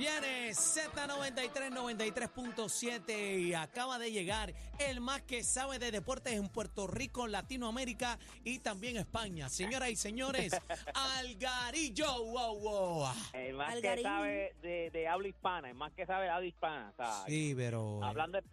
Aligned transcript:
Viene 0.00 0.48
Z93 0.52 1.70
93.7 1.74 3.38
y 3.38 3.52
acaba 3.52 3.98
de 3.98 4.10
llegar 4.10 4.54
el 4.78 4.98
más 5.02 5.20
que 5.20 5.44
sabe 5.44 5.78
de 5.78 5.90
deportes 5.90 6.32
en 6.32 6.48
Puerto 6.48 6.86
Rico, 6.86 7.26
Latinoamérica 7.26 8.18
y 8.42 8.60
también 8.60 8.96
España. 8.96 9.50
Señoras 9.50 9.90
y 9.90 9.96
señores, 9.96 10.52
Algarillo, 10.94 12.24
wow, 12.24 12.58
wow. 12.60 13.08
El 13.34 13.52
más 13.56 13.74
Algarín. 13.74 14.02
que 14.02 14.08
sabe 14.10 14.54
de, 14.62 14.90
de 14.90 15.06
habla 15.06 15.28
hispana, 15.28 15.68
el 15.68 15.74
más 15.74 15.92
que 15.92 16.06
sabe 16.06 16.24
de 16.24 16.30
habla 16.30 16.46
hispana. 16.46 16.90
O 16.94 16.96
sea, 16.96 17.24
Sí, 17.26 17.52
pero 17.54 18.02
hablando 18.02 18.40
de- 18.40 18.48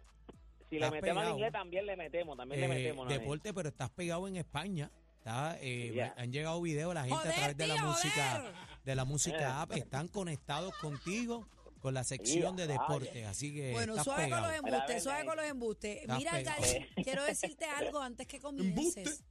si 0.68 0.78
le 0.78 0.90
metemos 0.90 1.24
al 1.24 1.30
inglés, 1.32 1.50
también 1.52 1.86
le 1.86 1.96
metemos, 1.96 2.36
también 2.36 2.60
le 2.60 2.66
eh, 2.66 2.68
metemos. 2.68 3.06
¿no? 3.06 3.10
deporte, 3.10 3.54
pero 3.54 3.70
estás 3.70 3.88
pegado 3.88 4.28
en 4.28 4.36
España. 4.36 4.90
Está, 5.16 5.56
eh. 5.62 6.12
Han 6.18 6.30
llegado 6.30 6.60
videos 6.60 6.92
la 6.94 7.04
gente 7.04 7.16
Joder, 7.16 7.32
a 7.32 7.36
través 7.36 7.56
de 7.56 7.66
la 7.68 7.76
música, 7.82 8.30
joder. 8.38 8.67
De 8.88 8.96
la 8.96 9.02
Eh. 9.02 9.04
música 9.04 9.60
app, 9.60 9.72
están 9.72 10.08
conectados 10.08 10.74
contigo 10.78 11.46
con 11.80 11.92
la 11.92 12.04
sección 12.04 12.56
de 12.56 12.66
vaya. 12.66 12.80
deporte, 12.80 13.26
así 13.26 13.52
que 13.54 13.72
Bueno, 13.72 13.92
estás 13.92 14.04
suave 14.06 14.24
pegado. 14.24 14.42
con 14.42 14.50
los 14.50 14.58
embustes, 14.64 15.02
suave 15.02 15.24
con 15.26 15.36
los 15.36 15.46
embustes. 15.46 15.96
Estás 16.00 16.18
Mira, 16.18 16.32
pegado. 16.32 16.62
Quiero 17.04 17.24
decirte 17.24 17.66
algo 17.66 18.00
antes 18.00 18.26
que 18.26 18.40
comiences. 18.40 19.22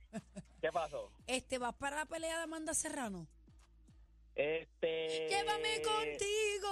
¿Qué 0.62 0.72
pasó? 0.72 1.12
Este, 1.26 1.58
¿vas 1.58 1.74
para 1.74 1.96
la 1.98 2.06
pelea 2.06 2.38
de 2.38 2.44
Amanda 2.44 2.74
Serrano? 2.76 3.28
Este. 4.36 5.28
Llévame 5.30 5.82
contigo. 5.82 6.70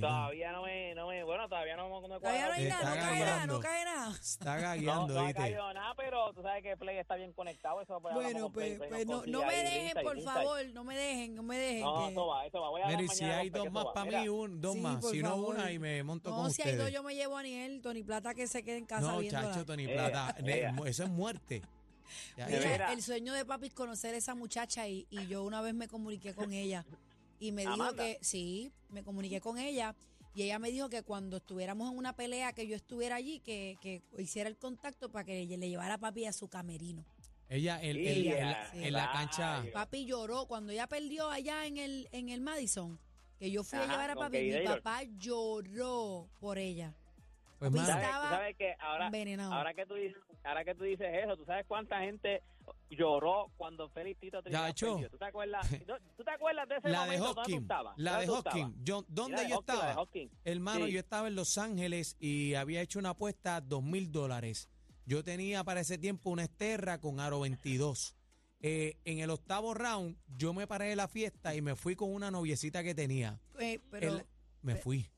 Todavía 0.00 0.52
no 0.52 0.62
me, 0.62 0.94
no 0.94 1.08
me, 1.08 1.24
bueno, 1.24 1.48
todavía 1.48 1.76
no, 1.76 1.88
no 1.88 2.00
me 2.08 2.18
Todavía 2.20 2.46
no 2.48 2.52
hay 2.54 2.66
Eh, 2.66 2.68
nada, 2.68 2.82
está 2.82 2.94
no 2.94 3.02
cae 3.10 3.20
nada, 3.24 3.46
no 3.46 3.60
cae 3.60 3.84
nada. 3.84 4.10
Está 4.16 4.54
No, 4.56 4.62
gagueando, 4.62 5.14
no 5.14 5.20
ha 5.20 5.24
¿viste? 5.24 5.40
caído 5.40 5.72
nada, 5.74 5.94
pero 5.96 6.32
tú 6.32 6.42
sabes 6.42 6.62
que 6.62 6.76
Play 6.76 6.98
está 6.98 7.16
bien 7.16 7.32
conectado. 7.32 7.80
Eso 7.82 8.00
Bueno, 8.00 8.50
pues, 8.52 8.78
Play, 8.78 8.88
pues 8.88 9.06
no, 9.06 9.24
no 9.26 9.44
me 9.44 9.56
dejen, 9.56 10.02
por 10.04 10.20
favor, 10.22 10.64
no 10.72 10.84
me 10.84 10.96
dejen, 10.96 11.34
no 11.34 11.42
me 11.42 11.56
dejen. 11.56 11.80
No, 11.82 12.06
que- 12.06 12.12
eso 12.12 12.26
va, 12.26 12.46
eso 12.46 12.60
va. 12.60 12.70
Voy 12.70 12.80
a 12.82 12.86
Mira, 12.86 12.98
hablar 12.98 13.12
y 13.14 13.16
si 13.16 13.24
hay 13.24 13.50
dos 13.50 13.70
más 13.72 13.86
para 13.94 14.20
mí, 14.20 14.28
un, 14.28 14.60
dos 14.60 14.74
Sí, 14.74 14.80
más. 14.80 15.04
Si 15.10 15.22
no, 15.22 15.28
favor. 15.30 15.54
una 15.56 15.72
y 15.72 15.78
me 15.78 16.02
monto 16.02 16.30
No, 16.30 16.36
con 16.36 16.50
si 16.52 16.62
hay 16.62 16.68
ustedes. 16.70 16.84
dos, 16.84 16.92
yo 16.92 17.02
me 17.02 17.14
llevo 17.14 17.36
a 17.36 17.40
Aniel, 17.40 17.80
Tony 17.82 18.02
Plata, 18.02 18.34
que 18.34 18.46
se 18.46 18.62
quede 18.62 18.78
en 18.78 18.86
casa 18.86 19.12
no, 19.12 19.18
viéndola. 19.18 19.48
chacho, 19.50 19.64
Tony 19.66 19.84
Ea, 19.86 19.94
Plata. 20.10 20.36
ne- 20.42 20.72
Eso 20.88 21.04
es 21.04 21.10
muerte. 21.10 21.62
Mira, 22.36 22.92
el 22.92 23.02
sueño 23.02 23.32
de 23.32 23.44
papi 23.44 23.66
es 23.68 23.74
conocer 23.74 24.14
a 24.14 24.18
esa 24.18 24.34
muchacha 24.34 24.86
y, 24.86 25.06
y 25.10 25.26
yo 25.26 25.42
una 25.42 25.60
vez 25.62 25.74
me 25.74 25.88
comuniqué 25.88 26.34
con 26.34 26.52
ella 26.52 26.84
y 27.48 27.52
me 27.52 27.62
dijo 27.62 27.74
Amanda. 27.74 28.02
que 28.04 28.18
sí, 28.22 28.72
me 28.90 29.02
comuniqué 29.02 29.40
con 29.40 29.58
ella 29.58 29.94
y 30.34 30.42
ella 30.42 30.58
me 30.58 30.70
dijo 30.70 30.88
que 30.88 31.02
cuando 31.02 31.36
estuviéramos 31.36 31.90
en 31.90 31.96
una 31.98 32.14
pelea 32.16 32.52
que 32.52 32.66
yo 32.66 32.74
estuviera 32.76 33.16
allí, 33.16 33.40
que, 33.40 33.76
que 33.80 34.02
hiciera 34.18 34.48
el 34.48 34.56
contacto 34.56 35.10
para 35.10 35.24
que 35.24 35.44
le 35.46 35.68
llevara 35.68 35.94
a 35.94 35.98
papi 35.98 36.24
a 36.26 36.32
su 36.32 36.48
camerino. 36.48 37.04
Ella 37.48 37.80
en, 37.82 37.96
en- 37.96 38.06
Ella, 38.06 38.38
en 38.38 38.46
la- 38.50 38.70
sí. 38.72 38.84
en 38.84 38.92
la 38.92 39.12
cancha. 39.12 39.64
Papi 39.72 40.06
lloró 40.06 40.46
cuando 40.46 40.72
ella 40.72 40.86
perdió 40.88 41.30
allá 41.30 41.66
en 41.66 41.76
el, 41.76 42.08
en 42.10 42.30
el 42.30 42.40
Madison, 42.40 42.98
que 43.38 43.50
yo 43.50 43.62
fui 43.62 43.78
a 43.78 43.82
llevar 43.86 44.10
a 44.10 44.14
papi, 44.16 44.38
mi 44.40 44.64
papá 44.64 45.02
lloró 45.18 46.28
por 46.40 46.58
ella. 46.58 46.94
Pues, 47.58 47.70
Papi, 47.70 47.74
mano, 47.76 47.86
¿Sabes, 47.86 48.04
estaba 48.04 48.22
tú 48.28 48.34
sabes 48.34 48.56
que 48.56 48.74
ahora, 48.80 49.06
envenenado. 49.06 49.52
ahora 49.52 49.74
que 49.74 49.86
tú 49.86 49.94
dices, 49.94 50.16
ahora 50.42 50.64
que 50.64 50.74
tú 50.74 50.84
dices 50.84 51.06
eso, 51.24 51.36
¿tú 51.36 51.44
sabes 51.44 51.64
cuánta 51.66 52.00
gente 52.00 52.42
lloró 52.90 53.50
cuando 53.56 53.88
Félix 53.90 54.20
Tito 54.20 54.42
Trinidad? 54.42 54.74
¿Tú 54.74 55.18
te 55.18 55.24
acuerdas? 55.24 55.66
¿Tú, 56.16 56.24
te 56.24 56.30
acuerdas 56.30 56.68
de 56.68 56.76
ese 56.76 56.88
la 56.88 57.06
de 57.06 57.18
momento? 57.18 57.24
¿Dónde 57.26 57.34
tú 57.34 57.40
Hawking. 57.40 57.62
estabas? 57.62 57.94
La 57.98 58.18
de 58.20 58.26
¿Dónde 58.26 58.42
tú 58.42 58.48
Hawking. 58.58 58.84
Yo, 58.84 59.04
¿Dónde 59.08 59.42
de 59.42 59.48
yo 59.48 59.54
Hawking, 59.56 59.66
la 59.66 59.74
de 59.74 59.80
estaba? 59.80 59.94
Hawking. 59.94 60.28
Hermano, 60.44 60.86
Sí. 60.86 60.92
yo 60.92 60.98
estaba 61.00 61.28
en 61.28 61.34
Los 61.36 61.58
Ángeles 61.58 62.16
y 62.20 62.54
había 62.54 62.80
hecho 62.82 62.98
una 62.98 63.10
apuesta 63.10 63.60
dos 63.60 63.82
mil 63.82 64.10
dólares. 64.12 64.68
Yo 65.06 65.22
tenía 65.22 65.64
para 65.64 65.80
ese 65.80 65.98
tiempo 65.98 66.30
una 66.30 66.44
Esterra 66.44 67.00
con 67.00 67.20
aro 67.20 67.40
22. 67.40 68.16
Eh, 68.66 68.96
en 69.04 69.18
el 69.18 69.28
octavo 69.28 69.74
round, 69.74 70.16
yo 70.38 70.54
me 70.54 70.66
paré 70.66 70.86
de 70.86 70.96
la 70.96 71.06
fiesta 71.08 71.54
y 71.54 71.60
me 71.60 71.76
fui 71.76 71.94
con 71.96 72.10
una 72.14 72.30
noviecita 72.30 72.82
que 72.82 72.94
tenía. 72.94 73.38
Eh, 73.58 73.78
pero, 73.90 74.16
El- 74.16 74.26
me 74.64 74.74
fui. 74.76 75.08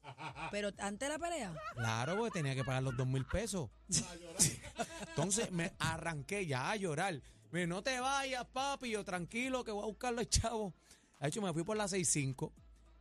pero 0.51 0.71
antes 0.79 1.09
de 1.09 1.15
la 1.15 1.19
pelea. 1.19 1.55
Claro, 1.75 2.17
porque 2.17 2.33
tenía 2.33 2.55
que 2.55 2.65
pagar 2.65 2.83
los 2.83 2.97
dos 2.97 3.07
mil 3.07 3.25
pesos. 3.25 3.71
Entonces 5.09 5.51
me 5.53 5.73
arranqué 5.79 6.47
ya 6.47 6.71
a 6.71 6.77
llorar. 6.77 7.21
Me 7.53 7.67
no 7.67 7.83
te 7.83 7.99
vayas, 8.01 8.45
papi, 8.47 8.91
yo 8.91 9.05
tranquilo 9.05 9.65
que 9.65 9.71
voy 9.71 9.85
a 9.85 9.87
buscar 9.87 10.13
los 10.13 10.29
chavos. 10.29 10.75
De 11.21 11.29
hecho, 11.29 11.41
me 11.41 11.53
fui 11.53 11.63
por 11.63 11.77
la 11.77 11.89
65. 11.89 12.53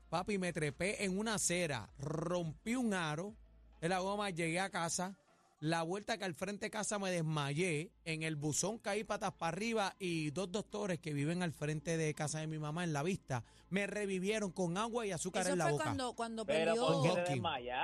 Papi, 0.09 0.37
me 0.37 0.53
trepé 0.53 1.03
en 1.03 1.17
una 1.17 1.33
acera, 1.33 1.89
rompí 1.97 2.75
un 2.75 2.93
aro 2.93 3.35
en 3.81 3.89
la 3.89 3.99
goma, 3.99 4.29
llegué 4.29 4.59
a 4.59 4.69
casa. 4.69 5.17
La 5.65 5.81
vuelta 5.81 6.19
que 6.19 6.25
al 6.25 6.35
frente 6.35 6.67
de 6.67 6.69
casa 6.69 6.99
me 6.99 7.09
desmayé. 7.09 7.91
En 8.05 8.21
el 8.21 8.35
buzón 8.35 8.77
caí 8.77 9.03
patas 9.03 9.31
para 9.33 9.49
arriba 9.49 9.95
y 9.97 10.29
dos 10.29 10.51
doctores 10.51 10.99
que 10.99 11.11
viven 11.11 11.41
al 11.41 11.53
frente 11.53 11.97
de 11.97 12.13
casa 12.13 12.39
de 12.39 12.45
mi 12.45 12.59
mamá 12.59 12.83
en 12.83 12.93
la 12.93 13.01
vista 13.01 13.43
me 13.71 13.87
revivieron 13.87 14.51
con 14.51 14.77
agua 14.77 15.07
y 15.07 15.11
azúcar 15.11 15.41
Eso 15.41 15.53
en 15.53 15.57
la 15.57 15.63
fue 15.65 15.71
boca. 15.71 15.83
cuando, 15.85 16.13
cuando 16.13 16.45
Pero 16.45 16.75
perdió. 16.75 17.23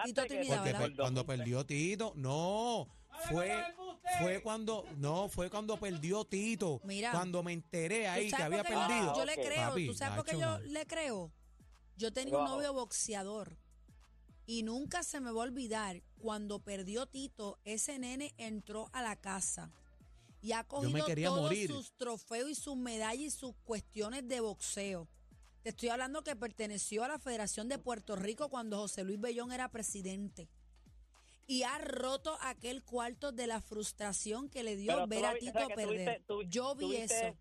Tito 0.05 0.21
cuando 0.95 1.23
2000 1.23 1.25
perdió 1.25 1.65
Tito, 1.65 2.13
no, 2.15 2.87
fue, 3.31 3.63
fue 4.19 4.41
cuando, 4.43 4.85
no, 4.97 5.27
fue 5.27 5.49
cuando 5.49 5.77
perdió 5.77 6.23
Tito, 6.23 6.81
Mira, 6.83 7.11
cuando 7.11 7.41
me 7.41 7.53
enteré 7.53 8.03
¿Tú 8.03 8.09
ahí 8.11 8.31
que 8.31 8.43
había 8.43 8.57
yo- 8.59 8.63
perdido. 8.63 9.15
Yo, 9.15 9.25
le 9.25 9.35
creo. 9.35 9.69
Papi, 9.69 9.87
¿Tú 9.87 9.93
sabes 9.95 10.15
por 10.17 10.25
qué 10.25 10.39
yo 10.39 10.59
le 10.59 10.85
creo? 10.85 11.31
Yo 11.97 12.13
tenía 12.13 12.37
un 12.37 12.45
novio 12.45 12.73
boxeador 12.73 13.57
y 14.45 14.63
nunca 14.63 15.03
se 15.03 15.19
me 15.19 15.31
va 15.31 15.41
a 15.41 15.45
olvidar 15.45 16.01
cuando 16.19 16.59
perdió 16.59 17.05
Tito, 17.05 17.59
ese 17.63 17.99
nene 17.99 18.33
entró 18.37 18.89
a 18.93 19.01
la 19.01 19.15
casa 19.15 19.71
y 20.41 20.53
ha 20.53 20.63
cogido 20.63 21.05
todos 21.05 21.41
morir. 21.41 21.69
sus 21.69 21.91
trofeos 21.93 22.49
y 22.49 22.55
sus 22.55 22.75
medallas 22.75 23.23
y 23.23 23.29
sus 23.29 23.55
cuestiones 23.63 24.27
de 24.27 24.39
boxeo. 24.39 25.07
Te 25.61 25.69
estoy 25.69 25.89
hablando 25.89 26.23
que 26.23 26.35
perteneció 26.35 27.03
a 27.03 27.07
la 27.07 27.19
Federación 27.19 27.69
de 27.69 27.77
Puerto 27.77 28.15
Rico 28.15 28.49
cuando 28.49 28.77
José 28.77 29.03
Luis 29.03 29.19
Bellón 29.19 29.51
era 29.51 29.69
presidente. 29.69 30.49
Y 31.45 31.63
ha 31.63 31.77
roto 31.77 32.37
aquel 32.41 32.83
cuarto 32.83 33.31
de 33.31 33.45
la 33.45 33.61
frustración 33.61 34.49
que 34.49 34.63
le 34.63 34.75
dio 34.75 34.93
Pero 34.93 35.07
ver 35.07 35.25
a 35.25 35.35
Tito 35.35 35.67
perder. 35.75 36.23
Yo 36.47 36.75
vi 36.75 36.95
eso. 36.95 37.35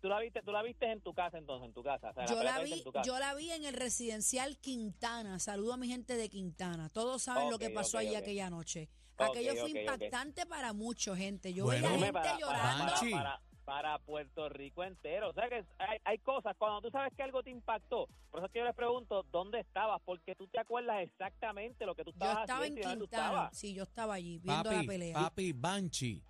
Tú 0.00 0.08
la 0.08 0.18
viste, 0.20 0.40
tú 0.42 0.50
la 0.50 0.62
viste 0.62 0.90
en 0.90 1.00
tu 1.02 1.12
casa 1.12 1.36
entonces, 1.38 1.66
en 1.68 1.74
tu 1.74 1.82
casa. 1.82 2.10
O 2.10 2.14
sea, 2.14 2.24
Yo 2.26 2.42
la 2.42 2.60
vi, 2.60 2.72
en 2.72 2.84
tu 2.84 2.92
casa. 2.92 3.06
yo 3.06 3.18
la 3.18 3.34
vi 3.34 3.50
en 3.50 3.64
el 3.64 3.74
residencial 3.74 4.56
Quintana. 4.58 5.38
Saludo 5.38 5.74
a 5.74 5.76
mi 5.76 5.88
gente 5.88 6.16
de 6.16 6.28
Quintana. 6.30 6.88
Todos 6.88 7.22
saben 7.22 7.50
lo 7.50 7.58
que 7.58 7.70
pasó 7.70 7.98
ok, 7.98 8.02
allí 8.04 8.14
aquella 8.14 8.48
noche. 8.50 8.88
Aquello 9.18 9.54
fue 9.56 9.70
impactante 9.70 10.46
para 10.46 10.72
mucha 10.72 11.14
gente. 11.14 11.52
Yo 11.52 11.64
Bueno, 11.66 11.88
veía 11.88 11.98
gente 11.98 12.12
para, 12.14 12.24
para, 12.24 12.38
llorando. 12.40 12.78
para, 12.84 12.92
Banchi. 12.94 13.10
para, 13.10 13.40
para 13.66 13.98
Puerto 13.98 14.48
Rico 14.48 14.82
entero. 14.82 15.28
O 15.28 15.32
sea 15.34 15.50
que 15.50 15.62
hay, 15.78 15.98
hay 16.04 16.18
cosas, 16.18 16.56
cuando 16.56 16.80
tú 16.80 16.90
sabes 16.90 17.12
que 17.14 17.22
algo 17.22 17.42
te 17.42 17.50
impactó, 17.50 18.08
por 18.30 18.40
eso 18.40 18.46
es 18.46 18.52
que 18.52 18.58
yo 18.60 18.64
les 18.64 18.74
pregunto, 18.74 19.22
¿dónde 19.30 19.60
estabas? 19.60 20.00
Porque 20.06 20.34
tú 20.34 20.48
te 20.48 20.58
acuerdas 20.58 21.02
exactamente 21.02 21.84
lo 21.84 21.94
que 21.94 22.04
tú 22.04 22.12
Yo 22.12 22.16
estabas 22.16 22.40
estaba 22.40 22.66
en 22.66 22.72
haciendo 22.78 23.04
Quintana. 23.04 23.22
estabas. 23.26 23.58
Sí, 23.58 23.74
yo 23.74 23.82
estaba 23.82 24.14
allí 24.14 24.38
viendo 24.38 24.70
la 24.70 24.76
Papi, 24.76 24.86
pelea. 24.86 25.14
papi, 25.14 25.52
Banchi. 25.52 26.22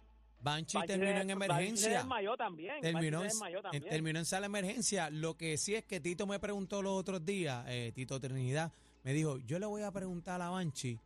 Banchi 0.42 0.78
Banchi 0.78 0.86
terminó 0.86 1.20
en 1.20 1.30
emergencia. 1.30 1.98
desmayó 1.98 2.36
también. 2.36 2.80
Terminó 2.80 3.22
desmayó 3.22 3.62
también. 3.62 3.84
terminó 3.84 4.18
en 4.18 4.24
sala 4.24 4.42
de 4.42 4.46
emergencia. 4.46 5.10
Lo 5.10 5.36
que 5.36 5.56
sí 5.58 5.74
es 5.74 5.84
que 5.84 6.00
Tito 6.00 6.26
me 6.26 6.38
preguntó 6.38 6.82
los 6.82 6.92
otros 6.92 7.24
días, 7.24 7.65
eh, 7.68 7.92
Tito 7.94 8.18
Trinidad, 8.20 8.72
me 9.03 9.12
dijo, 9.12 9.38
yo 9.38 9.59
le 9.59 9.66
voy 9.66 9.82
a 9.82 9.91
preguntar 9.91 10.41
a 10.42 10.50
Banchi 10.50 10.98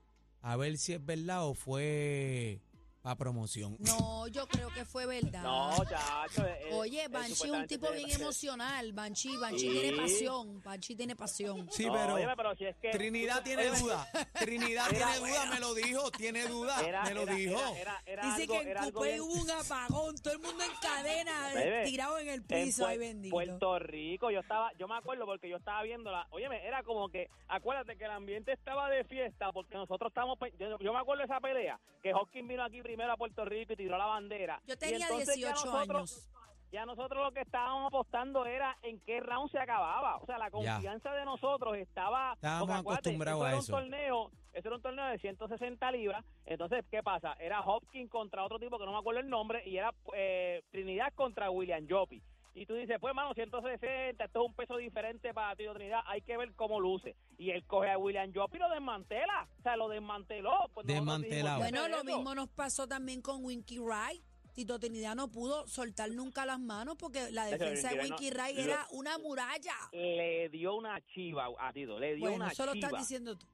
a 0.43 0.57
ver 0.57 0.77
si 0.77 0.93
es 0.93 1.05
verdad 1.05 1.47
o 1.47 1.55
fue 1.55 2.61
para 3.05 3.17
promoción. 3.17 3.77
No, 3.81 4.27
yo 4.29 4.47
creo 4.47 4.71
que 4.71 4.87
fue 4.87 5.05
verdad. 5.05 5.43
No, 5.43 5.71
chacho. 5.85 6.47
eh, 6.47 6.59
eh, 6.63 6.71
Oye, 6.73 7.05
eh, 7.05 7.09
Banchi 7.09 7.33
es 7.33 7.41
un 7.43 7.47
supuestamente 7.49 7.79
tipo 7.79 7.93
bien 7.93 8.11
emocional. 8.19 8.93
Banchi, 8.95 9.37
Banchi 9.37 9.59
Sí. 9.71 9.79
tiene 9.79 9.97
pasión. 9.99 10.63
Banchi 10.63 10.97
tiene 10.97 11.15
pasión. 11.15 11.69
Sí, 11.71 11.85
No, 11.85 11.93
pero, 11.93 12.15
óyeme, 12.15 12.35
pero 12.35 12.57
si 12.57 12.65
es 12.65 12.75
que- 12.77 12.91
Trinidad 12.93 13.37
tú- 13.39 13.45
tiene 13.45 13.63
óyeme, 13.65 13.79
duda. 13.79 14.09
Trinidad 14.33 14.87
Era- 14.95 15.13
tiene 15.13 15.19
duda, 15.31 15.47
me 15.53 15.61
lo 15.61 15.75
dijo, 15.75 16.11
tiene 16.13 16.47
duda, 16.49 16.81
Era, 16.83 17.05
me 17.05 17.13
lo 17.15 17.23
era- 17.25 17.35
dijo. 17.35 17.59
Era, 17.61 17.75
era, 17.77 18.03
era 18.07 18.23
Dice 18.25 18.43
algo, 18.43 18.55
que 18.55 18.61
en 18.63 18.69
era 18.69 18.83
algo 18.85 18.99
Cupé 19.01 19.09
bien- 19.11 19.21
hubo 19.21 19.35
un 19.35 19.51
apagón. 19.51 20.17
Todo 20.17 20.33
el 20.33 20.39
mundo 20.41 20.65
en 20.65 20.71
cadena, 20.81 21.33
Bebé, 21.55 21.85
tirado 21.85 22.19
en 22.19 22.29
el 22.29 22.35
en 22.37 22.43
piso. 22.65 22.87
Ay, 22.87 22.97
bendito. 22.97 23.35
Puerto 23.35 23.79
Rico, 23.81 24.31
yo 24.31 24.41
estaba, 24.41 24.73
yo 24.79 24.89
me 24.89 24.97
acuerdo 24.97 25.27
porque 25.27 25.51
yo 25.51 25.59
estaba 25.59 25.83
viendo 25.83 26.11
la, 26.11 26.27
óyeme, 26.31 26.67
era 26.67 26.83
como 26.83 27.11
que, 27.11 27.29
acuérdate 27.49 27.99
que 27.99 28.05
el 28.07 28.13
ambiente 28.13 28.53
estaba 28.53 28.89
de 28.89 29.05
fiesta 29.05 29.53
porque 29.53 29.75
nosotros 29.75 30.09
estábamos, 30.11 30.39
pe- 30.39 30.55
yo, 30.59 30.79
yo 30.79 30.93
me 30.95 30.99
acuerdo 31.01 31.21
de 31.21 31.27
esa 31.27 31.39
pelea, 31.41 31.79
que 32.03 32.13
Hawkins 32.13 32.49
vino 32.49 32.65
aquí 32.65 32.81
primero 32.95 33.13
a 33.13 33.17
Puerto 33.17 33.45
Rico 33.45 33.73
y 33.73 33.77
tiró 33.77 33.99
la 33.99 34.07
bandera. 34.07 34.61
Yo 34.67 34.75
Y 34.75 34.77
tenía 34.77 35.07
entonces 35.09 35.37
ya 35.37 35.49
18 35.49 35.67
nosotros- 35.67 36.13
años. 36.13 36.31
ya 36.71 36.87
nosotros 36.87 37.25
lo 37.25 37.33
que 37.33 37.41
estábamos 37.41 37.89
apostando 37.89 38.47
era 38.47 38.77
en 38.83 39.01
qué 39.01 39.19
round 39.21 39.51
se 39.51 39.59
acababa. 39.59 40.19
O 40.19 40.27
sea, 40.27 40.39
la 40.39 40.51
confianza 40.51 41.13
de 41.13 41.25
nosotros 41.25 41.77
estaba... 41.77 42.35
Estábamos 42.35 42.71
acostumbrados 42.81 43.41
eso 43.41 43.45
a 43.45 43.49
era 43.51 43.59
eso. 43.59 43.75
Un 43.77 43.81
torneo, 43.83 44.31
eso 44.53 44.69
era 44.69 44.77
un 44.77 44.83
torneo 44.83 45.07
de 45.07 45.19
160 45.19 45.91
libras. 45.91 46.25
Entonces, 46.47 46.85
¿qué 46.89 47.03
pasa? 47.03 47.35
Era 47.41 47.61
Hopkins 47.63 48.09
contra 48.11 48.45
otro 48.45 48.61
tipo 48.61 48.79
que 48.79 48.85
no 48.87 48.93
me 48.93 48.99
acuerdo 48.99 49.21
el 49.21 49.29
nombre 49.29 49.63
y 49.69 49.77
era 49.77 49.93
eh, 50.15 50.63
Trinidad 50.71 51.13
contra 51.15 51.51
William 51.51 51.85
Jopi. 51.91 52.23
Y 52.57 52.67
tú 52.67 52.75
dices, 52.75 52.99
pues, 53.01 53.13
mano, 53.15 53.35
160, 53.35 54.25
esto 54.25 54.41
es 54.43 54.47
un 54.49 54.55
peso 54.55 54.77
diferente 54.77 55.35
para 55.35 55.57
Tito 55.57 55.75
Trinidad, 55.75 56.01
hay 56.07 56.23
que 56.23 56.37
ver 56.37 56.53
cómo 56.55 56.79
luce. 56.79 57.17
Y 57.37 57.51
él 57.51 57.65
coge 57.67 57.91
a 57.91 57.99
William 57.99 58.33
Jopi 58.33 58.59
y 58.59 58.61
lo 58.61 58.71
desmantela, 58.71 59.49
o 59.59 59.63
sea, 59.63 59.75
lo 59.77 59.89
desmanteló. 59.89 60.71
Pues 60.73 60.87
Desmantelado. 60.87 61.57
¿qué 61.65 61.71
Bueno, 61.71 61.89
lo 61.89 61.97
eso? 61.97 62.05
mismo 62.05 62.35
nos 62.35 62.49
pasó 62.51 62.87
también 62.87 63.21
con 63.23 63.45
Winky 63.45 63.79
Wright. 63.81 64.23
Tito 64.55 64.79
Trinidad 64.79 65.17
no 65.17 65.27
pudo 65.33 65.67
soltar 65.67 66.11
nunca 66.13 66.47
las 66.47 66.61
manos 66.61 66.95
porque 66.97 67.29
la 67.33 67.49
Eso, 67.51 67.59
defensa 67.59 67.89
de 67.91 67.99
Winky 68.03 68.31
no- 68.31 68.45
era 68.47 68.87
una 68.93 69.19
muralla. 69.19 69.75
Le 69.91 70.49
dio 70.49 70.77
una 70.77 71.01
chiva 71.13 71.49
a 71.59 71.73
Tito, 71.73 71.99
le 71.99 72.15
dio 72.15 72.21
Bueno, 72.21 72.37
una 72.45 72.53
eso 72.53 72.65
lo 72.67 72.73
chiva. 72.75 72.87
estás 72.87 73.01
diciendo 73.01 73.37
tú. 73.37 73.47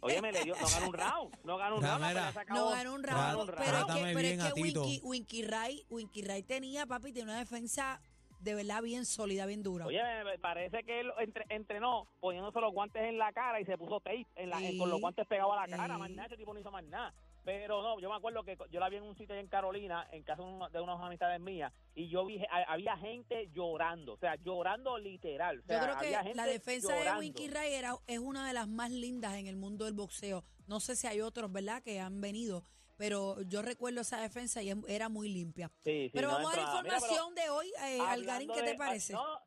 Oye, 0.00 0.20
me 0.22 0.32
le 0.32 0.42
dio, 0.44 0.54
no 0.58 0.66
ganó 0.66 0.86
un 0.88 0.94
round, 0.94 1.36
no 1.44 1.56
ganó 1.58 1.76
un 1.76 1.82
round. 1.82 2.00
No 2.48 2.70
ganó 2.70 2.94
un 2.94 3.02
round, 3.02 3.40
un 3.40 3.46
pero 3.54 3.78
es 3.78 3.84
que, 3.84 4.12
pero 4.14 4.28
es 4.28 4.54
que. 4.54 4.60
Winky, 4.62 5.00
Winky 5.04 5.42
Wright, 5.44 5.86
Winky 5.90 6.22
Wright 6.22 6.46
tenía, 6.46 6.86
papi, 6.86 7.12
tenía 7.12 7.24
una 7.34 7.38
defensa 7.40 8.00
de 8.40 8.54
verdad 8.54 8.82
bien 8.82 9.04
sólida, 9.04 9.46
bien 9.46 9.62
dura. 9.62 9.86
Oye, 9.86 10.00
me- 10.24 10.38
parece 10.38 10.82
que 10.84 11.00
él 11.00 11.12
entre- 11.18 11.44
entrenó 11.48 12.06
poniéndose 12.20 12.60
los 12.60 12.72
guantes 12.72 13.02
en 13.02 13.18
la 13.18 13.32
cara 13.32 13.60
y 13.60 13.64
se 13.64 13.76
puso 13.78 14.00
tape 14.00 14.26
en 14.36 14.50
la, 14.50 14.58
Sí. 14.58 14.78
con 14.78 14.88
los 14.90 15.00
guantes 15.00 15.26
pegados 15.26 15.52
a 15.56 15.66
la 15.66 15.76
cara. 15.76 15.94
Sí. 15.94 16.00
Más 16.00 16.10
nada, 16.10 16.26
ese 16.26 16.36
tipo 16.36 16.52
no 16.54 16.60
hizo 16.60 16.70
más 16.70 16.84
nada. 16.84 17.12
Pero 17.42 17.82
no, 17.82 17.98
yo 18.00 18.10
me 18.10 18.16
acuerdo 18.16 18.42
que 18.44 18.56
yo 18.70 18.80
la 18.80 18.90
vi 18.90 18.96
en 18.96 19.02
un 19.02 19.16
sitio 19.16 19.32
allá 19.32 19.40
en 19.40 19.48
Carolina, 19.48 20.06
en 20.12 20.22
casa 20.22 20.42
de 20.42 20.80
unas 20.80 21.00
amistades 21.00 21.40
mías, 21.40 21.72
y 21.94 22.08
yo 22.08 22.26
vi, 22.26 22.38
había 22.68 22.96
gente 22.98 23.48
llorando, 23.54 24.12
o 24.12 24.16
sea, 24.18 24.36
llorando 24.36 24.98
literal. 24.98 25.60
O 25.60 25.62
sea, 25.66 25.78
Yo 25.78 25.84
creo 25.84 25.96
había 25.96 26.18
que 26.18 26.24
gente 26.24 26.36
la 26.36 26.46
defensa 26.46 26.88
llorando. 26.98 27.12
de 27.22 27.26
Winky 27.26 27.48
Wright 27.48 27.72
era, 27.72 27.96
es 28.06 28.18
una 28.18 28.46
de 28.46 28.52
las 28.52 28.68
más 28.68 28.90
lindas 28.90 29.34
en 29.36 29.46
el 29.46 29.56
mundo 29.56 29.86
del 29.86 29.94
boxeo. 29.94 30.44
No 30.66 30.80
sé 30.80 30.96
si 30.96 31.06
hay 31.06 31.22
otros, 31.22 31.50
¿verdad?, 31.50 31.82
que 31.82 31.98
han 31.98 32.20
venido, 32.20 32.62
pero 33.00 33.40
yo 33.48 33.62
recuerdo 33.62 34.02
esa 34.02 34.20
defensa 34.20 34.62
y 34.62 34.70
era 34.86 35.08
muy 35.08 35.30
limpia. 35.30 35.70
Sí, 35.82 36.08
sí, 36.08 36.10
pero 36.12 36.28
no 36.28 36.34
vamos 36.34 36.52
a 36.52 36.56
la. 36.58 36.62
Mira, 36.82 36.96
información 36.98 37.34
de 37.34 37.48
hoy. 37.48 37.72
Eh, 37.86 37.98
Algarín, 37.98 38.50
¿qué 38.52 38.62
te 38.62 38.74
parece? 38.74 39.14
ah, 39.16 39.18
No, 39.18 39.40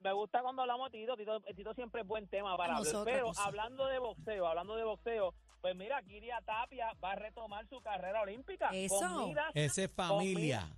me 0.00 0.12
gusta 0.12 0.42
cuando 0.42 0.60
hablamos 0.60 0.92
de 0.92 0.98
Tito. 0.98 1.16
Tito, 1.16 1.40
Tito 1.56 1.72
siempre 1.72 2.02
es 2.02 2.06
buen 2.06 2.28
tema 2.28 2.54
para 2.58 2.76
hablar. 2.76 2.92
nosotros, 2.92 3.04
Pero 3.06 3.32
hablando 3.38 3.86
de 3.86 3.98
boxeo, 3.98 4.46
hablando 4.46 4.76
de 4.76 4.84
boxeo, 4.84 5.34
pues 5.62 5.74
mira, 5.74 6.02
Kiria 6.02 6.42
Tapia 6.44 6.92
va 7.02 7.12
a 7.12 7.16
retomar 7.16 7.66
su 7.70 7.80
carrera 7.80 8.20
olímpica. 8.20 8.68
Eso. 8.74 8.98
Con 8.98 9.28
miras, 9.30 9.52
Ese 9.54 9.84
es 9.84 9.90
familia. 9.90 10.68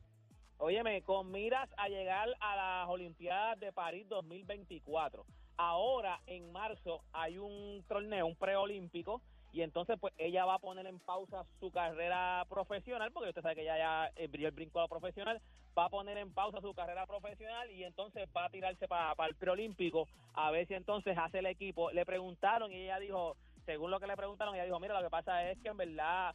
óyeme, 0.58 1.02
con 1.02 1.32
miras 1.32 1.68
a 1.78 1.88
llegar 1.88 2.28
a 2.38 2.54
las 2.54 2.88
Olimpiadas 2.88 3.58
de 3.58 3.72
París 3.72 4.08
2024. 4.08 5.26
Ahora, 5.56 6.22
en 6.26 6.52
marzo, 6.52 7.02
hay 7.12 7.38
un 7.38 7.84
torneo, 7.88 8.24
un 8.28 8.36
preolímpico. 8.36 9.20
Y 9.52 9.62
entonces, 9.62 9.98
pues, 10.00 10.14
ella 10.18 10.44
va 10.44 10.54
a 10.54 10.58
poner 10.58 10.86
en 10.86 11.00
pausa 11.00 11.44
su 11.58 11.70
carrera 11.70 12.46
profesional, 12.48 13.10
porque 13.12 13.30
usted 13.30 13.42
sabe 13.42 13.56
que 13.56 13.62
ella 13.62 13.78
ya 13.78 14.12
eh, 14.16 14.28
dio 14.28 14.48
el 14.48 14.54
brinco 14.54 14.78
a 14.78 14.82
lo 14.82 14.88
profesional, 14.88 15.40
va 15.76 15.86
a 15.86 15.88
poner 15.88 16.18
en 16.18 16.32
pausa 16.32 16.60
su 16.60 16.74
carrera 16.74 17.06
profesional 17.06 17.70
y 17.70 17.84
entonces 17.84 18.28
va 18.36 18.46
a 18.46 18.50
tirarse 18.50 18.88
para 18.88 19.14
el 19.26 19.34
preolímpico 19.36 20.08
a 20.34 20.50
ver 20.50 20.66
si 20.66 20.74
entonces 20.74 21.16
hace 21.18 21.38
el 21.38 21.46
equipo. 21.46 21.90
Le 21.90 22.04
preguntaron 22.06 22.72
y 22.72 22.76
ella 22.76 22.98
dijo, 22.98 23.36
según 23.66 23.90
lo 23.90 24.00
que 24.00 24.06
le 24.06 24.16
preguntaron, 24.16 24.54
ella 24.54 24.64
dijo, 24.64 24.80
mira, 24.80 24.94
lo 24.94 25.06
que 25.06 25.10
pasa 25.10 25.48
es 25.50 25.58
que 25.60 25.68
en 25.68 25.76
verdad, 25.76 26.34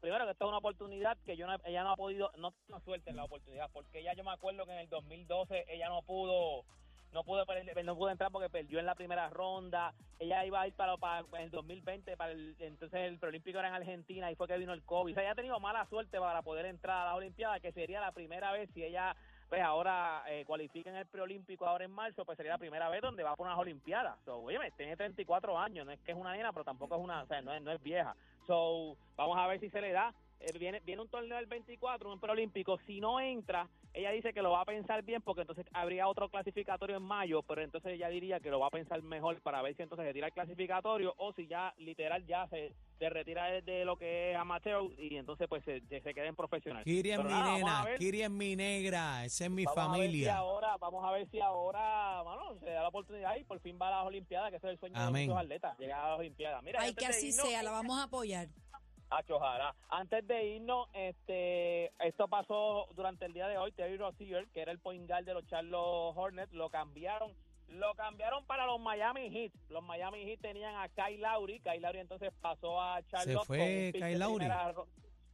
primero 0.00 0.24
que 0.24 0.32
esto 0.32 0.44
es 0.44 0.48
una 0.48 0.58
oportunidad 0.58 1.16
que 1.24 1.36
yo 1.36 1.46
no, 1.46 1.56
ella 1.64 1.82
no 1.82 1.92
ha 1.92 1.96
podido, 1.96 2.30
no 2.38 2.52
tiene 2.52 2.80
suerte 2.82 3.10
en 3.10 3.16
la 3.16 3.24
oportunidad, 3.24 3.70
porque 3.72 4.00
ella 4.00 4.14
yo 4.14 4.24
me 4.24 4.32
acuerdo 4.32 4.66
que 4.66 4.72
en 4.72 4.78
el 4.78 4.88
2012 4.88 5.64
ella 5.68 5.88
no 5.88 6.02
pudo 6.02 6.64
no 7.12 7.24
pudo 7.24 7.44
no 7.84 7.96
pudo 7.96 8.10
entrar 8.10 8.30
porque 8.30 8.48
perdió 8.48 8.78
en 8.78 8.86
la 8.86 8.94
primera 8.94 9.28
ronda. 9.30 9.92
Ella 10.18 10.44
iba 10.46 10.60
a 10.60 10.66
ir 10.66 10.74
para, 10.74 10.96
para 10.96 11.24
el 11.42 11.50
2020, 11.50 12.16
para 12.16 12.32
el, 12.32 12.56
entonces 12.58 13.00
el 13.00 13.18
preolímpico 13.18 13.58
era 13.58 13.68
en 13.68 13.74
Argentina 13.74 14.30
y 14.30 14.34
fue 14.34 14.48
que 14.48 14.56
vino 14.56 14.72
el 14.72 14.82
COVID. 14.82 15.12
O 15.12 15.14
sea, 15.14 15.22
ella 15.22 15.32
ha 15.32 15.36
tenido 15.36 15.58
mala 15.60 15.84
suerte 15.86 16.18
para 16.18 16.42
poder 16.42 16.66
entrar 16.66 17.02
a 17.02 17.04
las 17.06 17.14
Olimpiadas, 17.16 17.60
que 17.60 17.72
sería 17.72 18.00
la 18.00 18.12
primera 18.12 18.52
vez 18.52 18.70
si 18.72 18.84
ella 18.84 19.14
pues 19.52 19.60
ahora 19.60 20.24
eh, 20.28 20.44
cualifica 20.46 20.88
en 20.88 20.96
el 20.96 21.04
preolímpico 21.04 21.66
ahora 21.66 21.84
en 21.84 21.90
marzo, 21.90 22.24
pues 22.24 22.38
sería 22.38 22.52
la 22.52 22.58
primera 22.58 22.88
vez 22.88 23.02
donde 23.02 23.22
va 23.22 23.36
por 23.36 23.46
unas 23.46 23.58
Olimpiadas. 23.58 24.18
So, 24.24 24.38
oye, 24.38 24.58
tiene 24.78 24.96
34 24.96 25.58
años, 25.58 25.84
no 25.84 25.92
es 25.92 26.00
que 26.00 26.12
es 26.12 26.16
una 26.16 26.32
nena, 26.32 26.54
pero 26.54 26.64
tampoco 26.64 26.94
es 26.94 27.02
una, 27.02 27.22
o 27.22 27.26
sea, 27.26 27.42
no 27.42 27.52
es, 27.52 27.60
no 27.60 27.70
es 27.70 27.82
vieja. 27.82 28.16
So, 28.46 28.96
vamos 29.14 29.36
a 29.36 29.46
ver 29.46 29.60
si 29.60 29.68
se 29.68 29.82
le 29.82 29.92
da. 29.92 30.14
Eh, 30.40 30.58
viene, 30.58 30.80
viene 30.80 31.02
un 31.02 31.08
torneo 31.08 31.36
del 31.36 31.46
24, 31.46 32.10
un 32.10 32.18
preolímpico. 32.18 32.78
Si 32.86 32.98
no 32.98 33.20
entra, 33.20 33.68
ella 33.94 34.10
dice 34.10 34.32
que 34.32 34.42
lo 34.42 34.50
va 34.50 34.62
a 34.62 34.64
pensar 34.64 35.02
bien 35.02 35.20
porque 35.22 35.42
entonces 35.42 35.66
habría 35.72 36.08
otro 36.08 36.28
clasificatorio 36.28 36.96
en 36.96 37.02
mayo, 37.02 37.42
pero 37.42 37.62
entonces 37.62 37.92
ella 37.92 38.08
diría 38.08 38.40
que 38.40 38.50
lo 38.50 38.60
va 38.60 38.68
a 38.68 38.70
pensar 38.70 39.02
mejor 39.02 39.40
para 39.42 39.60
ver 39.62 39.76
si 39.76 39.82
entonces 39.82 40.06
se 40.06 40.12
tira 40.14 40.28
el 40.28 40.32
clasificatorio 40.32 41.14
o 41.18 41.32
si 41.34 41.46
ya 41.46 41.74
literal 41.78 42.24
ya 42.26 42.46
se, 42.48 42.72
se 42.98 43.10
retira 43.10 43.46
de, 43.60 43.84
lo 43.84 43.96
que 43.96 44.32
es 44.32 44.36
amateur 44.36 44.90
y 44.98 45.16
entonces 45.16 45.46
pues 45.48 45.62
se, 45.64 45.80
se 45.80 46.14
queda 46.14 46.26
en 46.26 46.36
profesional. 46.36 46.84
Kiri 46.84 47.10
es 47.12 47.18
mi 47.18 47.30
nada, 47.30 47.54
nena. 47.56 47.84
Kiri 47.98 48.22
es 48.22 48.30
mi 48.30 48.56
negra, 48.56 49.24
esa 49.24 49.44
es 49.44 49.50
mi 49.50 49.64
Vamos 49.64 49.78
a 49.78 49.82
ver 49.82 49.92
si 49.92 49.98
familia. 50.06 50.36
ahora, 50.36 50.76
vamos 50.78 51.04
a 51.04 51.10
ver 51.12 51.28
si 51.30 51.40
ahora, 51.40 52.22
se 52.60 52.70
da 52.70 52.82
la 52.82 52.88
oportunidad 52.88 53.36
y 53.36 53.44
por 53.44 53.60
fin 53.60 53.78
va 53.80 53.88
a 53.88 53.90
las 53.90 54.06
Olimpiadas, 54.06 54.50
que 54.50 54.56
ese 54.56 54.66
es 54.68 54.72
el 54.72 54.78
sueño 54.78 54.96
Amén. 54.96 55.22
de 55.22 55.34
muchos 55.34 55.44
atletas, 55.44 55.78
llegar 55.78 56.04
a 56.04 56.08
las 56.10 56.18
Olimpiadas. 56.18 56.62
Mira, 56.62 56.80
Ay, 56.80 56.94
que 56.94 57.06
así 57.06 57.28
irnos- 57.28 57.46
sea, 57.46 57.62
la 57.62 57.70
vamos 57.70 57.98
a 57.98 58.04
apoyar. 58.04 58.48
Hacho, 59.12 59.36
ojalá. 59.36 59.74
Antes 59.90 60.26
de 60.26 60.44
irnos, 60.44 60.88
este, 60.94 61.92
esto 62.06 62.28
pasó 62.28 62.88
durante 62.94 63.26
el 63.26 63.34
día 63.34 63.46
de 63.46 63.58
hoy. 63.58 63.70
Terry 63.72 63.98
Rozier, 63.98 64.48
que 64.48 64.62
era 64.62 64.72
el 64.72 64.78
point 64.78 65.06
guard 65.06 65.24
de 65.24 65.34
los 65.34 65.46
Charlotte 65.46 66.16
Hornets, 66.16 66.52
lo 66.52 66.70
cambiaron. 66.70 67.32
Lo 67.68 67.94
cambiaron 67.94 68.44
para 68.46 68.66
los 68.66 68.80
Miami 68.80 69.30
Heat. 69.30 69.52
Los 69.68 69.82
Miami 69.82 70.24
Heat 70.24 70.40
tenían 70.40 70.74
a 70.76 70.88
Kyle 70.88 71.20
Lowry. 71.20 71.60
Kyle 71.60 71.80
Lowry 71.80 71.98
entonces 72.00 72.32
pasó 72.40 72.80
a 72.80 73.02
Charlotte. 73.08 73.46
fue 73.46 73.58
un 73.58 73.92
pick 73.92 74.02
Kyle 74.02 74.18
Lowry? 74.18 74.46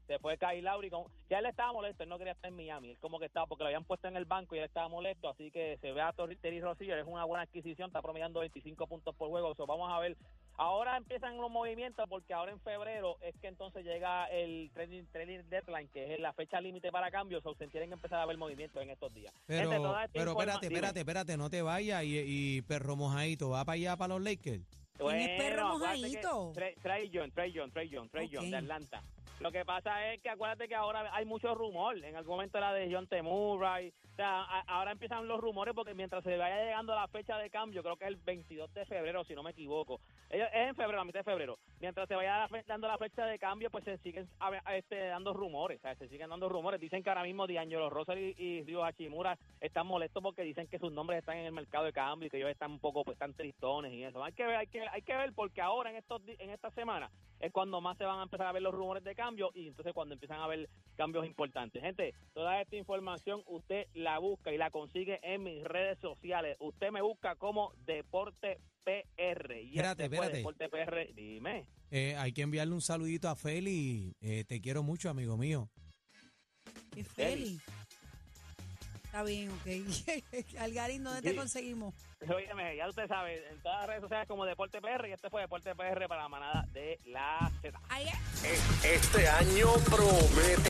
Se 0.07 0.19
fue 0.19 0.39
Kyle 0.39 0.63
Lowry. 0.63 0.91
Con, 0.91 1.05
ya 1.29 1.39
él 1.39 1.47
estaba 1.47 1.73
molesto. 1.73 2.03
Él 2.03 2.09
no 2.09 2.19
quería 2.19 2.33
estar 2.33 2.51
en 2.51 2.57
Miami. 2.57 2.91
Él 2.91 2.99
como 2.99 3.19
que 3.19 3.27
estaba, 3.27 3.47
porque 3.47 3.63
lo 3.63 3.69
habían 3.69 3.85
puesto 3.85 4.09
en 4.09 4.17
el 4.17 4.25
banco 4.25 4.55
y 4.55 4.59
él 4.59 4.65
estaba 4.65 4.89
molesto. 4.89 5.29
Así 5.29 5.51
que 5.51 5.79
se 5.81 5.93
ve 5.93 6.01
a 6.01 6.13
Terry 6.13 6.61
Rozier. 6.61 6.99
Es 6.99 7.07
una 7.07 7.25
buena 7.25 7.43
adquisición. 7.43 7.89
Está 7.89 8.03
promediando 8.03 8.41
25 8.41 8.87
puntos 8.87 9.15
por 9.15 9.29
juego. 9.29 9.55
So, 9.55 9.67
vamos 9.67 9.91
a 9.93 9.99
ver 10.01 10.17
Ahora 10.61 10.97
empiezan 10.97 11.37
los 11.37 11.51
movimientos 11.51 12.05
porque 12.09 12.35
ahora 12.35 12.51
en 12.51 12.61
febrero 12.61 13.17
es 13.23 13.33
que 13.41 13.47
entonces 13.47 13.85
llega 13.85 14.27
el 14.27 14.71
trading, 14.75 15.05
trading 15.13 15.39
deadline, 15.49 15.89
que 15.89 16.15
es 16.15 16.21
la 16.21 16.33
fecha 16.33 16.61
límite 16.61 16.91
para 16.91 17.13
cambios, 17.13 17.47
o 17.47 17.55
se 17.55 17.69
tienen 17.69 17.91
que 17.91 17.95
empezar 17.95 18.19
a 18.21 18.27
ver 18.27 18.37
movimientos 18.37 18.83
en 18.83 18.91
estos 18.91 19.15
días. 19.15 19.33
Pero, 19.47 19.71
Gente, 19.71 19.77
toda 19.77 20.05
esta 20.05 20.19
pero 20.19 20.33
espérate, 20.33 20.67
dime. 20.67 20.75
espérate, 20.79 20.99
espérate, 21.01 21.37
no 21.37 21.49
te 21.49 21.63
vayas 21.63 22.03
y, 22.03 22.19
y 22.27 22.63
perro 22.63 22.97
mojadito, 22.97 23.51
va 23.51 23.65
para 23.65 23.75
allá 23.75 23.97
para 23.97 24.15
los 24.15 24.23
Lakers. 24.23 24.63
¿Quién 24.99 25.17
es 25.21 25.41
perro 25.41 25.69
mojadito? 25.69 26.53
Trey- 26.55 27.11
John, 27.15 27.31
Trey 27.31 27.53
John, 27.55 27.71
Trey 27.71 27.89
John, 27.93 28.09
Trey 28.09 28.29
John, 28.33 28.51
de 28.51 28.57
Atlanta. 28.57 29.01
Lo 29.39 29.53
que 29.53 29.65
pasa 29.65 30.13
es 30.13 30.21
que 30.21 30.29
acuérdate 30.31 30.67
que 30.67 30.75
ahora 30.75 31.09
hay 31.15 31.25
mucho 31.25 31.55
rumor. 31.55 31.97
En 32.05 32.17
algún 32.17 32.35
momento 32.35 32.59
era 32.59 32.73
de 32.73 32.93
John 32.93 33.07
T. 33.07 33.23
Murray. 33.23 33.93
Sea, 34.19 34.43
ahora 34.67 34.91
empiezan 34.91 35.29
los 35.29 35.41
rumores 35.41 35.75
porque 35.75 35.95
mientras 35.95 36.25
se 36.25 36.37
vaya 36.37 36.65
llegando 36.65 36.93
la 36.93 37.07
fecha 37.07 37.39
de 37.39 37.51
cambio, 37.51 37.85
creo 37.85 37.97
que 37.97 38.03
es 38.03 38.11
el 38.11 38.17
22 38.17 38.75
de 38.75 38.85
febrero, 38.85 39.23
si 39.23 39.33
no 39.37 39.45
me 39.45 39.53
equivoco. 39.53 40.01
Es 40.29 40.43
en 40.53 40.75
febrero, 40.75 41.03
a 41.03 41.05
mitad 41.05 41.21
de 41.21 41.25
febrero. 41.31 41.57
Mientras 41.79 42.09
se 42.09 42.17
vaya 42.17 42.49
dando 42.67 42.89
la 42.89 42.99
fecha 42.99 43.27
de 43.27 43.39
cambio, 43.39 43.71
pues 43.71 43.85
se 43.85 43.97
siguen 43.99 44.29
este, 44.75 45.07
dando 45.07 45.33
rumores. 45.35 45.81
se 45.81 46.09
siguen 46.09 46.31
dando 46.31 46.49
rumores. 46.49 46.81
Dicen 46.81 47.05
que 47.05 47.11
ahora 47.11 47.23
mismo 47.23 47.47
D'Angelo 47.47 47.91
Russell 47.91 48.19
y, 48.19 48.35
y 48.37 48.65
Ryo 48.65 48.85
Hachimura 48.85 49.39
están 49.61 49.87
molestos 49.87 50.21
porque 50.21 50.43
dicen 50.43 50.67
que 50.67 50.81
sus 50.81 50.91
nombres 50.91 51.21
están 51.21 51.37
en 51.37 51.47
el 51.47 51.53
mercado 51.53 51.85
de 51.85 51.93
cambio 51.93 52.27
y 52.27 52.31
que 52.31 52.39
ellos 52.39 52.51
están 52.51 52.73
un 52.73 52.81
poco, 52.81 53.05
pues 53.05 53.15
están 53.15 53.35
tristones 53.35 53.93
y 53.93 54.03
eso. 54.03 54.25
Hay 54.25 54.33
que 54.33 54.45
ver, 54.45 54.57
hay 54.57 54.67
que, 54.67 54.81
hay 54.81 55.03
que 55.03 55.15
ver 55.15 55.33
porque 55.33 55.61
ahora 55.61 55.91
en 55.91 55.97
estos 55.97 56.23
en 56.27 56.51
esta 56.51 56.73
semana 56.73 57.09
es 57.39 57.53
cuando 57.53 57.81
más 57.81 57.97
se 57.97 58.05
van 58.05 58.19
a 58.19 58.25
empezar 58.25 58.49
a 58.49 58.53
ver 58.53 58.63
los 58.63 58.75
rumores 58.75 59.05
de 59.05 59.15
cambio 59.15 59.53
y 59.55 59.69
entonces 59.69 59.93
cuando 59.93 60.15
empiezan 60.15 60.41
a 60.41 60.45
haber 60.45 60.69
cambios 60.97 61.25
importantes. 61.25 61.81
Gente, 61.81 62.15
toda 62.35 62.61
esta 62.61 62.75
información 62.75 63.43
usted 63.47 63.87
la 63.95 64.08
busca 64.17 64.51
y 64.51 64.57
la 64.57 64.71
consigue 64.71 65.21
en 65.23 65.43
mis 65.43 65.63
redes 65.65 65.99
sociales. 65.99 66.57
Usted 66.61 66.91
me 66.91 67.03
busca 67.03 67.37
como 67.37 67.75
Deporte 67.85 68.59
PR. 68.85 69.61
Y 69.61 69.77
Espérate, 69.77 70.05
este 70.05 70.17
fue 70.17 70.27
espérate. 70.27 70.37
Deporte 70.39 70.69
PR, 70.71 71.15
dime. 71.15 71.67
Eh, 71.91 72.17
hay 72.17 72.33
que 72.33 72.41
enviarle 72.41 72.73
un 72.73 72.81
saludito 72.81 73.29
a 73.29 73.37
Feli. 73.37 74.15
Eh, 74.23 74.45
te 74.45 74.63
quiero 74.63 74.83
mucho, 74.83 75.11
amigo 75.11 75.37
mío. 75.37 75.69
¿Qué 76.95 77.05
Feli? 77.05 77.61
Está 79.05 79.23
bien, 79.23 79.51
ok. 79.51 79.67
Algarín, 80.59 81.03
¿dónde 81.03 81.23
te 81.23 81.35
conseguimos? 81.35 81.95
Óyeme, 82.29 82.77
ya 82.77 82.89
usted 82.89 83.09
sabe, 83.09 83.43
en 83.49 83.59
todas 83.63 83.79
las 83.79 83.87
redes 83.89 84.03
sociales 84.03 84.29
como 84.29 84.45
Deporte 84.45 84.81
PR 84.81 85.09
y 85.09 85.13
este 85.13 85.31
fue 85.31 85.41
Deporte 85.41 85.75
PR 85.75 86.07
para 86.09 86.23
la 86.25 86.29
manada 86.29 86.67
de 86.73 86.99
la 87.07 87.51
Z. 87.63 87.79
Este 88.85 89.29
año 89.29 89.73
promete. 89.87 90.59